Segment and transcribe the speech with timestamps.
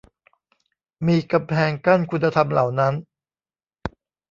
[1.07, 2.93] มีกำแพงกั้นคุณธรรมเหล่านั้น